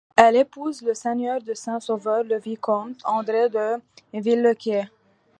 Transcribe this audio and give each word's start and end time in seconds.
Elle 0.17 0.35
épouse 0.35 0.81
le 0.81 0.95
seigneur 0.95 1.43
de 1.43 1.53
Saint-Sauveur-le-Vicomte, 1.53 2.97
André 3.03 3.49
de 3.49 3.77
Villequier. 4.11 4.85